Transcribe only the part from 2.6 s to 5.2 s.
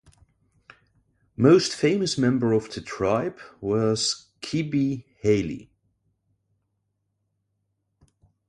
the tribe was Qibi